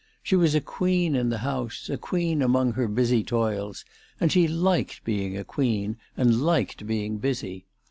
[0.23, 3.85] She was a queen in the house, a queen among her busy toils;
[4.19, 7.65] and she liked being a queen, and liked being busy.